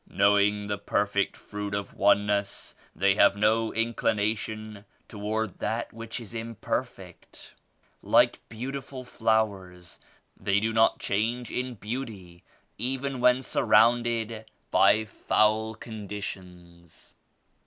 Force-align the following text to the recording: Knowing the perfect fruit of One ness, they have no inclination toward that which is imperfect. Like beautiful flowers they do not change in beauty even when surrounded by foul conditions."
Knowing 0.09 0.65
the 0.65 0.79
perfect 0.79 1.37
fruit 1.37 1.75
of 1.75 1.93
One 1.93 2.25
ness, 2.25 2.73
they 2.95 3.13
have 3.13 3.35
no 3.35 3.71
inclination 3.71 4.83
toward 5.07 5.59
that 5.59 5.93
which 5.93 6.19
is 6.19 6.33
imperfect. 6.33 7.53
Like 8.01 8.39
beautiful 8.49 9.03
flowers 9.03 9.99
they 10.35 10.59
do 10.59 10.73
not 10.73 10.97
change 10.97 11.51
in 11.51 11.75
beauty 11.75 12.43
even 12.79 13.19
when 13.19 13.43
surrounded 13.43 14.49
by 14.71 15.05
foul 15.05 15.75
conditions." 15.75 17.13